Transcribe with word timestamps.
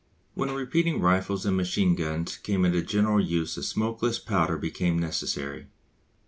When 0.33 0.49
repeating 0.49 0.99
rifles 0.99 1.45
and 1.45 1.55
machine 1.55 1.93
guns 1.93 2.35
came 2.35 2.65
into 2.65 2.81
general 2.81 3.21
use 3.23 3.55
a 3.55 3.61
smokeless 3.61 4.17
powder 4.17 4.57
became 4.57 4.97
necessary. 4.97 5.67